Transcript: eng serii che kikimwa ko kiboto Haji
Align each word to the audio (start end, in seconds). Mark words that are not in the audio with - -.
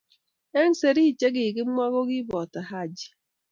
eng 0.59 0.73
serii 0.81 1.15
che 1.19 1.27
kikimwa 1.35 1.85
ko 1.93 1.99
kiboto 2.09 2.59
Haji 2.69 3.09